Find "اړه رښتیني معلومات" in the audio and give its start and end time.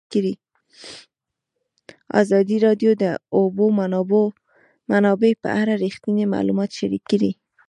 5.61-6.69